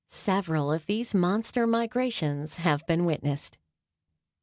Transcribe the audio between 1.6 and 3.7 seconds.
migrations have been witnessed.